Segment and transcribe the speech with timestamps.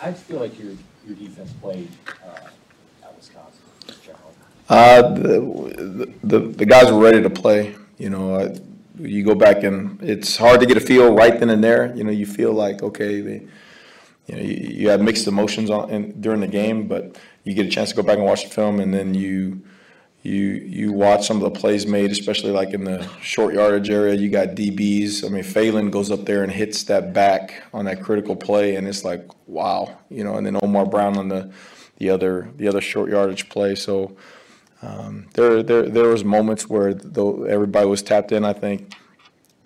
[0.00, 0.72] How'd you feel like your,
[1.06, 1.88] your defense played
[2.24, 2.48] uh,
[3.02, 3.60] at Wisconsin?
[4.66, 8.56] Uh, the, the, the guys were ready to play, you know, uh,
[8.98, 12.02] you go back and it's hard to get a feel right then and there, you
[12.02, 13.46] know, you feel like, okay, they,
[14.26, 17.66] you know, you, you have mixed emotions on, in, during the game, but you get
[17.66, 19.60] a chance to go back and watch the film and then you,
[20.22, 24.14] you, you watch some of the plays made, especially like in the short yardage area,
[24.14, 28.02] you got DBs, I mean, Phalen goes up there and hits that back on that
[28.02, 31.52] critical play and it's like, wow, you know, and then Omar Brown on the,
[31.96, 34.16] the other, the other short yardage play, so,
[34.82, 38.44] um, there, there, there was moments where though everybody was tapped in.
[38.44, 38.94] I think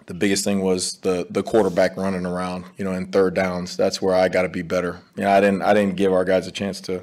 [0.06, 2.64] the biggest thing was the the quarterback running around.
[2.76, 5.00] You know, in third downs, that's where I got to be better.
[5.16, 7.02] You know, I didn't I didn't give our guys a chance to.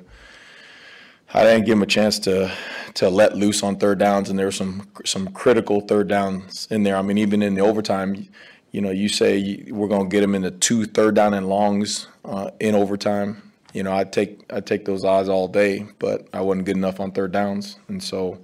[1.34, 2.52] I didn't give them a chance to
[2.96, 6.84] to let loose on third downs, and there were some some critical third downs in
[6.84, 6.98] there.
[6.98, 8.28] I mean, even in the overtime,
[8.72, 12.08] you know, you say we're going to get them into two third down and longs
[12.26, 16.42] uh, in overtime you know, I'd take I'd take those odds all day, but I
[16.42, 18.40] wasn't good enough on third downs, and so.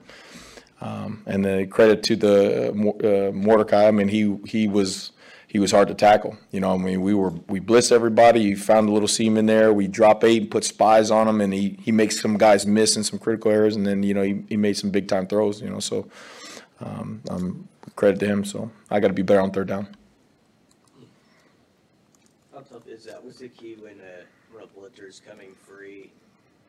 [0.80, 3.88] Um, and the credit to the uh, Mordecai.
[3.88, 5.12] I mean, he he was
[5.48, 6.38] he was hard to tackle.
[6.52, 8.42] You know, I mean, we were we blitzed everybody.
[8.42, 9.72] You found a little seam in there.
[9.72, 12.98] We drop eight, and put spies on him, and he he makes some guys miss
[12.98, 15.62] in some critical errors, and then you know he, he made some big time throws.
[15.62, 16.08] You know, so
[16.82, 18.44] um, credit to him.
[18.44, 19.88] So I got to be better on third down.
[22.54, 23.24] How tough is that?
[23.24, 26.12] What's the key when a when a blitzer's coming free,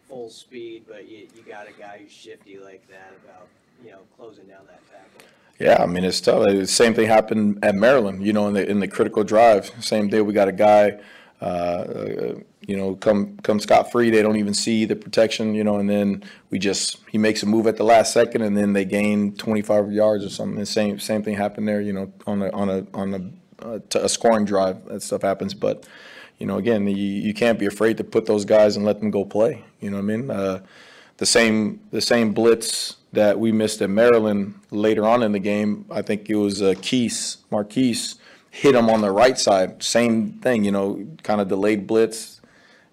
[0.08, 3.48] full speed, but you, you got a guy who's shifty like that about
[3.84, 5.28] you know closing down that tackle?
[5.58, 6.46] Yeah, I mean it's tough.
[6.46, 8.24] The same thing happened at Maryland.
[8.24, 10.98] You know, in the in the critical drive, same day we got a guy.
[11.40, 12.34] Uh,
[12.66, 14.10] you know, come come scot free.
[14.10, 15.54] They don't even see the protection.
[15.54, 18.56] You know, and then we just he makes a move at the last second, and
[18.56, 20.58] then they gain 25 yards or something.
[20.58, 21.80] The same same thing happened there.
[21.80, 23.14] You know, on a on a on
[23.60, 24.84] a, uh, a scoring drive.
[24.86, 25.88] That stuff happens, but
[26.38, 29.10] you know, again, you, you can't be afraid to put those guys and let them
[29.10, 29.64] go play.
[29.80, 30.30] You know what I mean?
[30.30, 30.60] Uh,
[31.16, 35.86] the same the same blitz that we missed at Maryland later on in the game,
[35.90, 38.16] I think it was uh, Keese, Marques,
[38.50, 39.82] hit him on the right side.
[39.82, 42.40] Same thing, you know, kind of delayed blitz,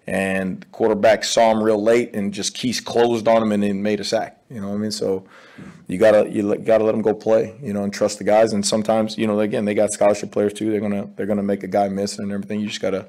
[0.06, 4.00] and quarterback saw him real late, and just Keese closed on him and then made
[4.00, 4.40] a sack.
[4.48, 4.90] You know what I mean?
[4.92, 5.24] So
[5.88, 8.52] you gotta you gotta let them go play, you know, and trust the guys.
[8.52, 10.70] And sometimes, you know, again, they got scholarship players too.
[10.70, 12.60] They're gonna they're gonna make a guy miss and everything.
[12.60, 13.06] You just gotta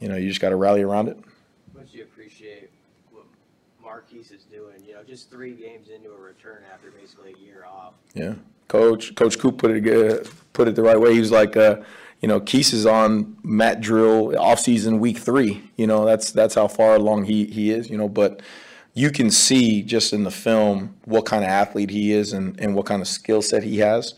[0.00, 1.18] you know, you just got to rally around it.
[1.74, 2.70] Much you appreciate
[3.10, 3.24] what
[4.12, 4.84] Marques is doing.
[4.86, 7.94] You know, just three games into a return after basically a year off.
[8.14, 8.34] Yeah,
[8.68, 11.14] coach Coach Coop put it good, put it the right way.
[11.14, 11.76] He was like, uh,
[12.20, 15.70] you know, Keese is on mat drill off season week three.
[15.76, 17.90] You know, that's that's how far along he he is.
[17.90, 18.42] You know, but
[18.96, 22.76] you can see just in the film what kind of athlete he is and, and
[22.76, 24.14] what kind of skill set he has.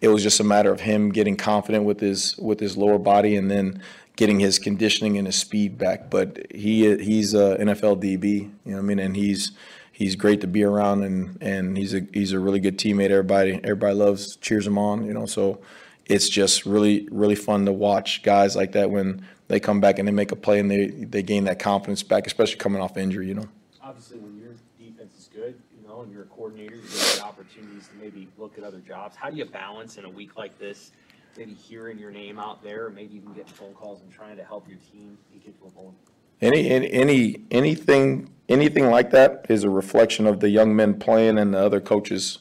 [0.00, 3.36] It was just a matter of him getting confident with his with his lower body
[3.36, 3.80] and then
[4.16, 6.10] getting his conditioning and his speed back.
[6.10, 9.52] But he he's a NFL DB, you know what I mean, and he's
[9.92, 13.10] he's great to be around, and and he's a he's a really good teammate.
[13.10, 15.26] Everybody everybody loves cheers him on, you know.
[15.26, 15.60] So
[16.04, 20.08] it's just really really fun to watch guys like that when they come back and
[20.08, 23.28] they make a play and they they gain that confidence back, especially coming off injury,
[23.28, 23.48] you know.
[23.86, 27.86] Obviously, when your defense is good, you know, and you're a coordinator, you get opportunities
[27.86, 29.14] to maybe look at other jobs.
[29.14, 30.90] How do you balance in a week like this?
[31.36, 34.68] maybe hearing your name out there, maybe even getting phone calls and trying to help
[34.68, 35.94] your team get to a bowl?
[36.40, 41.38] Any, any, any, anything, anything like that is a reflection of the young men playing
[41.38, 42.38] and the other coaches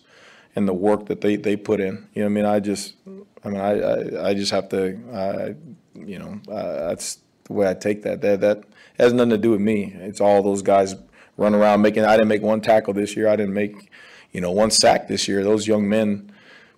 [0.56, 2.08] and the work that they, they put in.
[2.14, 2.96] You know, I mean, I just,
[3.44, 5.56] I mean, I, I, I just have to, I,
[6.00, 8.22] you know, that's the way I take that.
[8.22, 8.64] That that
[8.98, 9.94] has nothing to do with me.
[9.96, 10.96] It's all those guys
[11.38, 12.06] run around making.
[12.06, 13.28] I didn't make one tackle this year.
[13.28, 13.92] I didn't make,
[14.32, 15.44] you know, one sack this year.
[15.44, 16.32] Those young men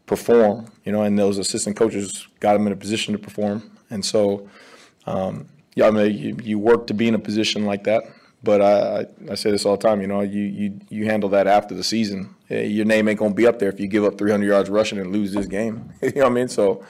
[0.06, 3.70] perform, you know, and those assistant coaches got them in a position to perform.
[3.90, 4.50] And so,
[5.06, 8.04] um, yeah, I mean, you, you work to be in a position like that.
[8.44, 11.30] But I, I, I say this all the time, you know, you, you, you handle
[11.30, 12.36] that after the season.
[12.50, 15.00] Your name ain't going to be up there if you give up 300 yards rushing
[15.00, 15.92] and lose this game.
[16.02, 16.48] you know what I mean?
[16.48, 16.86] So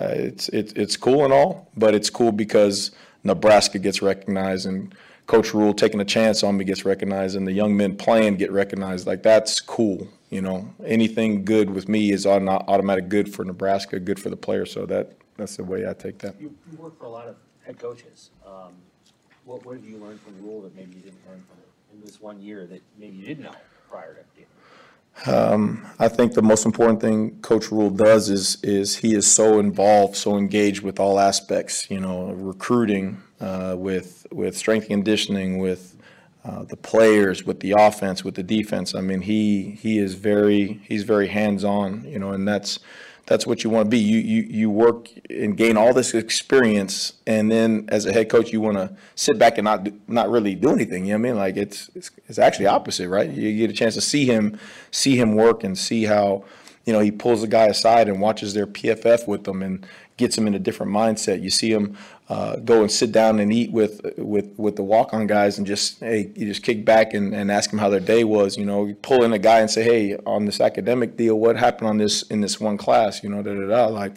[0.00, 2.90] uh, it's, it's, it's cool and all, but it's cool because
[3.22, 4.94] Nebraska gets recognized and
[5.26, 8.50] Coach Rhule taking a chance on me gets recognized and the young men playing get
[8.50, 9.06] recognized.
[9.06, 10.08] Like, that's cool.
[10.30, 14.66] You know, anything good with me is automatic good for Nebraska, good for the player.
[14.66, 16.40] So that that's the way I take that.
[16.40, 18.30] You, you work for a lot of head coaches.
[18.46, 18.74] Um,
[19.44, 21.58] what what have you learned from Rhule that maybe you didn't learn from
[21.92, 23.54] in this one year that maybe you didn't know
[23.90, 24.59] prior to getting?
[25.26, 29.58] Um, I think the most important thing Coach Rhule does is is he is so
[29.58, 31.90] involved, so engaged with all aspects.
[31.90, 35.96] You know, recruiting, uh, with with strength conditioning, with
[36.44, 38.94] uh, the players, with the offense, with the defense.
[38.94, 42.78] I mean, he he is very he's very hands on, you know, and that's
[43.30, 43.98] that's what you want to be.
[43.98, 48.52] You, you, you work and gain all this experience, and then as a head coach,
[48.52, 51.30] you want to sit back and not, not really do anything, you know what I
[51.30, 51.36] mean?
[51.36, 53.30] Like, it's, it's, it's actually opposite, right?
[53.30, 54.58] You get a chance to see him,
[54.90, 56.42] see him work and see how,
[56.84, 59.86] you know, he pulls the guy aside and watches their PFF with them and
[60.16, 61.42] gets them in a different mindset.
[61.42, 61.96] You see him
[62.28, 65.66] uh, go and sit down and eat with with with the walk on guys and
[65.66, 68.56] just hey, you just kick back and, and ask them how their day was.
[68.56, 71.56] You know, you pull in a guy and say, hey, on this academic deal, what
[71.56, 73.22] happened on this in this one class?
[73.22, 73.86] You know, da da da.
[73.86, 74.12] Like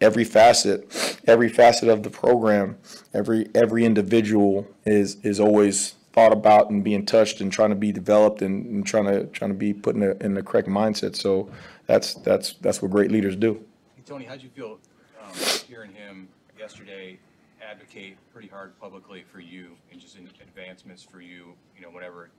[0.00, 2.76] every facet, every facet of the program,
[3.12, 7.92] every every individual is is always thought about and being touched and trying to be
[7.92, 11.16] developed and, and trying to trying to be put in the in the correct mindset.
[11.16, 11.50] So
[11.86, 13.54] that's that's that's what great leaders do.
[13.96, 14.78] Hey, Tony, how'd you feel
[15.22, 15.32] um,
[15.68, 16.28] hearing him
[16.58, 17.18] yesterday
[17.60, 22.30] advocate pretty hard publicly for you and just in advancements for you, you know, whenever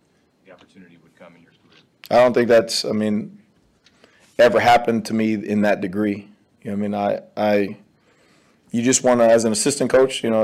[0.46, 1.84] the opportunity would come in your career?
[2.12, 3.40] I don't think that's, I mean,
[4.38, 6.30] ever happened to me in that degree.
[6.62, 7.78] You know, I mean, I, I,
[8.76, 10.44] you just want to, as an assistant coach, you know,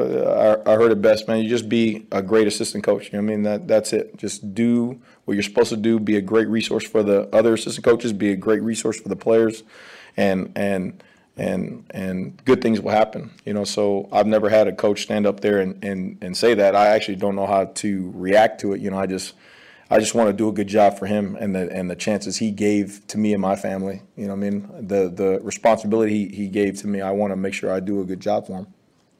[0.65, 1.39] I, I heard it best, man.
[1.43, 3.11] You just be a great assistant coach.
[3.11, 4.15] You know, I mean, that that's it.
[4.15, 5.99] Just do what you're supposed to do.
[5.99, 8.13] Be a great resource for the other assistant coaches.
[8.13, 9.63] Be a great resource for the players,
[10.15, 11.03] and and
[11.35, 13.31] and and good things will happen.
[13.43, 16.53] You know, so I've never had a coach stand up there and and and say
[16.53, 16.73] that.
[16.73, 18.79] I actually don't know how to react to it.
[18.79, 19.33] You know, I just.
[19.91, 22.37] I just want to do a good job for him and the and the chances
[22.37, 24.03] he gave to me and my family.
[24.15, 27.01] You know, what I mean, the the responsibility he, he gave to me.
[27.01, 28.67] I want to make sure I do a good job for him.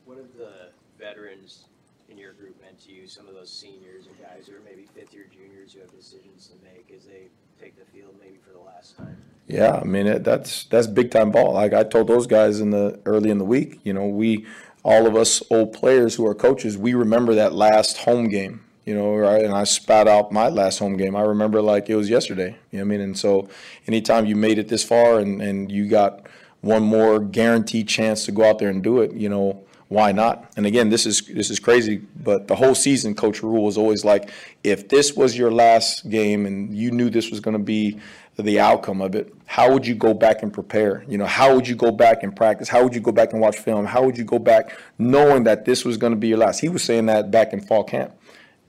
[0.06, 1.66] What have the veterans
[2.10, 4.88] in your group meant to you, some of those seniors and guys who are maybe
[4.96, 7.28] fifth year juniors who have decisions to make as they
[7.60, 9.18] take the field maybe for the last time?
[9.48, 11.52] Yeah, I mean it, that's that's big time ball.
[11.54, 14.46] Like I told those guys in the early in the week, you know, we
[14.84, 18.64] all of us old players who are coaches, we remember that last home game.
[18.92, 19.42] You know, right?
[19.42, 21.16] And I spat out my last home game.
[21.16, 22.58] I remember like it was yesterday.
[22.72, 23.00] You know what I mean?
[23.00, 23.48] And so
[23.88, 26.28] anytime you made it this far and, and you got
[26.60, 30.52] one more guaranteed chance to go out there and do it, you know, why not?
[30.58, 34.04] And again, this is this is crazy, but the whole season, Coach Rhule was always
[34.04, 34.30] like,
[34.62, 37.98] if this was your last game and you knew this was going to be
[38.38, 41.06] the outcome of it, how would you go back and prepare?
[41.08, 42.68] You know, how would you go back and practice?
[42.68, 43.86] How would you go back and watch film?
[43.86, 46.60] How would you go back knowing that this was going to be your last?
[46.60, 48.14] He was saying that back in fall camp,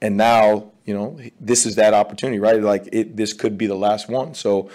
[0.03, 2.61] and now you know this is that opportunity, right?
[2.61, 4.35] Like it, this could be the last one.
[4.35, 4.69] So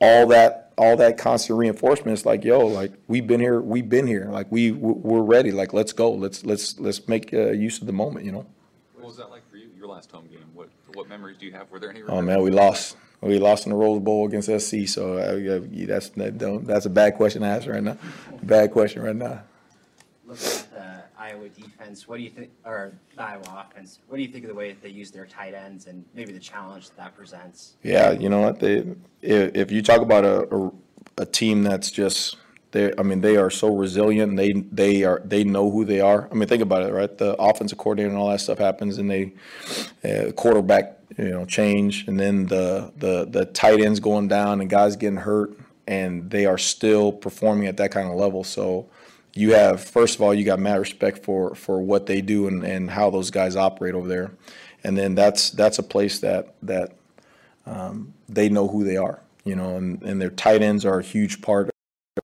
[0.00, 4.06] all that all that constant reinforcement is like, yo, like we've been here, we've been
[4.06, 7.86] here, like we we're ready, like let's go, let's let's let's make uh, use of
[7.86, 8.46] the moment, you know.
[8.94, 10.46] What was that like for you, your last home game?
[10.54, 11.70] What, what memories do you have?
[11.70, 12.02] Were there any?
[12.02, 12.96] Oh man, we lost.
[13.20, 14.88] We lost in the Rose Bowl against SC.
[14.88, 17.98] So uh, yeah, that's that don't, that's a bad question to ask right now.
[18.42, 19.42] Bad question right now.
[20.26, 24.28] Looking at the Iowa defense, what do you think, or Iowa offense, what do you
[24.28, 27.16] think of the way they use their tight ends and maybe the challenge that, that
[27.16, 27.74] presents?
[27.82, 28.58] Yeah, you know what?
[28.58, 28.84] They
[29.20, 30.72] if, if you talk about a, a
[31.18, 32.36] a team that's just
[32.72, 34.36] they, I mean, they are so resilient.
[34.36, 36.28] They they are they know who they are.
[36.30, 37.16] I mean, think about it, right?
[37.16, 39.32] The offensive coordinator and all that stuff happens, and they
[40.04, 44.70] uh, quarterback, you know, change, and then the the the tight ends going down, and
[44.70, 48.44] guys getting hurt, and they are still performing at that kind of level.
[48.44, 48.88] So.
[49.34, 52.64] You have first of all, you got mad respect for for what they do and,
[52.64, 54.32] and how those guys operate over there,
[54.84, 56.92] and then that's that's a place that that
[57.66, 61.02] um, they know who they are, you know, and, and their tight ends are a
[61.02, 61.70] huge part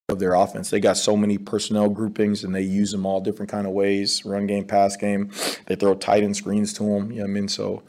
[0.09, 0.71] of their offense.
[0.71, 4.25] They got so many personnel groupings and they use them all different kind of ways,
[4.25, 5.31] run game, pass game.
[5.67, 7.49] They throw tight end screens to them, you know what I mean?
[7.49, 7.83] So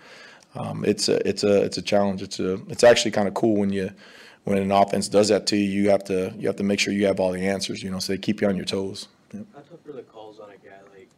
[0.55, 2.21] um, it's a it's a it's a challenge.
[2.21, 3.91] It's a it's actually kind of cool when you
[4.47, 6.93] when an offense does that to you, you have to you have to make sure
[6.93, 9.09] you have all the answers, you know, so they keep you on your toes.
[9.33, 9.41] Yeah.
[9.53, 11.09] How tough are the calls on a guy like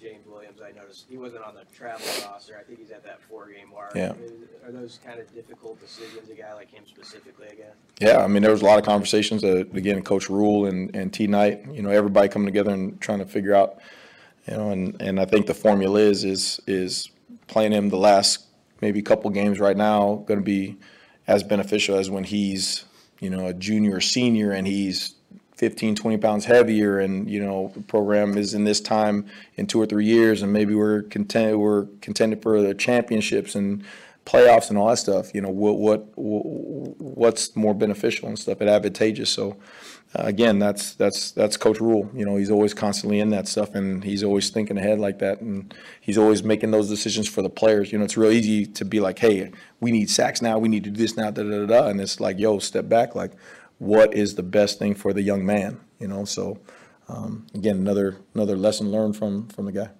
[0.00, 0.60] James Williams?
[0.60, 2.56] I noticed he wasn't on the travel roster.
[2.58, 3.92] I think he's at that four game mark.
[3.94, 4.14] Yeah.
[4.14, 4.32] Is-
[4.66, 7.74] Are those kind of difficult decisions, a guy like him specifically, I guess?
[8.00, 11.12] Yeah, I mean, there was a lot of conversations, uh, again, Coach Rhule and, and
[11.12, 13.78] T Knight, you know, everybody coming together and trying to figure out,
[14.48, 17.10] you know, and, and I think the formula is, is, is
[17.46, 18.46] playing him the last
[18.80, 20.76] maybe couple games right now going to be
[21.26, 22.84] as beneficial as when he's,
[23.20, 25.14] you know, a junior or senior and he's
[25.56, 29.26] 15, 20 pounds heavier and, you know, the program is in this time
[29.56, 33.84] in two or three years and maybe we're content, we're contended for the championships and
[34.26, 38.70] playoffs and all that stuff, you know, what, what, what's more beneficial and stuff and
[38.70, 39.30] advantageous.
[39.30, 39.56] So,
[40.14, 42.10] again, that's, that's, that's Coach Rhule.
[42.14, 45.40] You know, he's always constantly in that stuff and he's always thinking ahead like that.
[45.40, 47.92] And he's always making those decisions for the players.
[47.92, 50.84] You know, it's real easy to be like, hey, we need sacks now, we need
[50.84, 51.88] to do this now, da, da, da, da.
[51.88, 53.14] And it's like, yo, step back.
[53.14, 53.32] Like,
[53.78, 55.80] what is the best thing for the young man?
[55.98, 56.58] You know, so,
[57.08, 59.90] um, again, another, another lesson learned from, from the guy.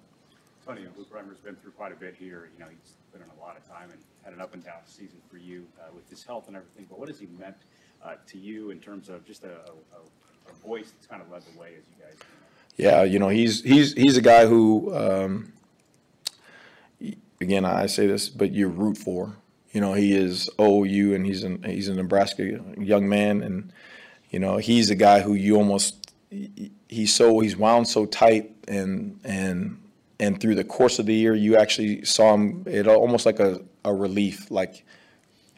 [0.65, 2.49] Tony, you know, Luke Reimer's been through quite a bit here.
[2.57, 4.79] You know, he's put in a lot of time and had an up and down
[4.85, 6.87] season for you uh, with his health and everything.
[6.89, 7.57] But what has he meant
[8.05, 11.41] uh, to you in terms of just a, a, a voice that's kind of led
[11.53, 12.15] the way as you guys.
[12.77, 15.53] Yeah, you know, he's he's he's a guy who, um,
[17.39, 19.37] again, I say this, but you root for.
[19.71, 23.71] You know, he is OU, and he's an he's a Nebraska young man, and
[24.29, 26.11] you know, he's a guy who you almost
[26.89, 29.81] he's so he's wound so tight, and and
[30.19, 32.63] and through the course of the year, you actually saw him.
[32.67, 34.85] It almost like a a relief, like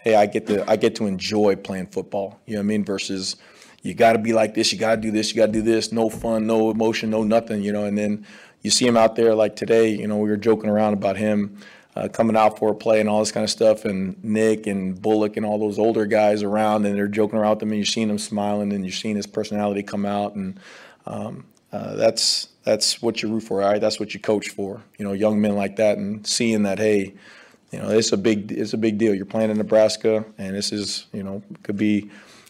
[0.07, 2.39] hey, I get to I get to enjoy playing football.
[2.45, 2.85] You know what I mean?
[2.85, 3.35] Versus
[3.81, 5.61] you got to be like this, you got to do this, you got to do
[5.61, 5.91] this.
[5.91, 7.61] No fun, no emotion, no nothing.
[7.61, 8.25] You know, and then
[8.61, 9.89] you see him out there like today.
[9.89, 11.57] You know, we were joking around about him.
[11.95, 15.01] Uh, coming out for a play and all this kind of stuff, and Nick and
[15.01, 17.85] Bullock and all those older guys around, and they're joking around with him, and you're
[17.85, 20.59] seeing him smiling, and you're seeing his personality come out, and
[21.07, 23.81] um, uh, that's that's what you root for, all right?
[23.81, 27.15] That's what you coach for, you know, young men like that, and seeing that, hey,
[27.71, 29.13] you know, it's a big, it's a big deal.
[29.13, 32.09] You're playing in Nebraska, and this is, you know, could be,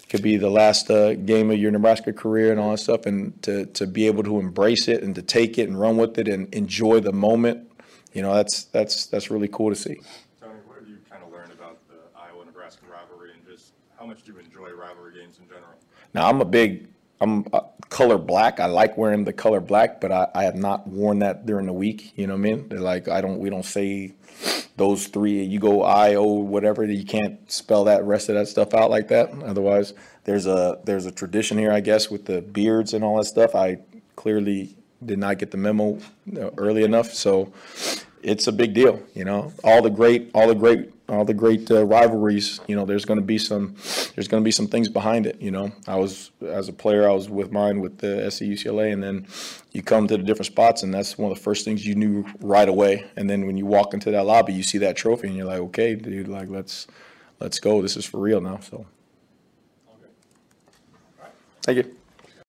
[0.09, 3.41] could be the last uh, game of your Nebraska career and all that stuff, and
[3.43, 6.27] to to be able to embrace it and to take it and run with it
[6.27, 7.69] and enjoy the moment,
[8.13, 9.95] you know, that's that's that's really cool to see.
[10.39, 14.23] Tony, what have you kind of learned about the Iowa-Nebraska rivalry and just how much
[14.23, 15.73] do you enjoy rivalry games in general?
[16.13, 16.87] Now, I'm a big,
[17.19, 18.59] I'm uh, color black.
[18.59, 21.73] I like wearing the color black, but I, I have not worn that during the
[21.73, 22.13] week.
[22.15, 22.69] You know what I mean?
[22.69, 24.13] They're like, I don't, we don't say
[24.77, 25.43] those three.
[25.43, 26.85] You go I O whatever.
[26.85, 29.29] You can't spell that rest of that stuff out like that.
[29.43, 29.93] Otherwise,
[30.23, 33.55] there's a there's a tradition here, I guess, with the beards and all that stuff.
[33.55, 33.79] I
[34.15, 35.99] clearly did not get the memo
[36.39, 37.51] uh, early enough, so
[38.21, 39.01] it's a big deal.
[39.13, 42.59] You know, all the great, all the great, all the great uh, rivalries.
[42.67, 43.75] You know, there's going to be some,
[44.15, 45.41] there's going to be some things behind it.
[45.41, 48.91] You know, I was as a player, I was with mine with the SC UCLA,
[48.93, 49.27] and then
[49.71, 52.25] you come to the different spots, and that's one of the first things you knew
[52.41, 53.05] right away.
[53.15, 55.59] And then when you walk into that lobby, you see that trophy, and you're like,
[55.59, 56.87] okay, dude, like let's
[57.39, 57.81] let's go.
[57.81, 58.59] This is for real now.
[58.59, 58.85] So,
[61.63, 61.95] thank you.